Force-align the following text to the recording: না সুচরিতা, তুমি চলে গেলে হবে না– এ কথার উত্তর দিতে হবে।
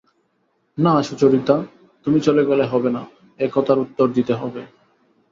না 0.77 0.93
সুচরিতা, 1.03 1.55
তুমি 2.05 2.19
চলে 2.19 2.43
গেলে 2.45 2.65
হবে 2.65 2.89
না– 2.89 3.09
এ 3.39 3.47
কথার 3.53 3.77
উত্তর 3.79 4.07
দিতে 4.07 4.33
হবে। 4.33 4.61